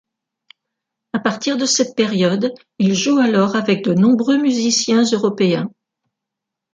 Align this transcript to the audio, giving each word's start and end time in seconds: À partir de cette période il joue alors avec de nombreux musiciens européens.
À 1.13 1.19
partir 1.19 1.57
de 1.57 1.65
cette 1.67 1.95
période 1.95 2.55
il 2.79 2.95
joue 2.95 3.19
alors 3.19 3.55
avec 3.55 3.83
de 3.85 3.93
nombreux 3.93 4.41
musiciens 4.41 5.03
européens. 5.03 5.69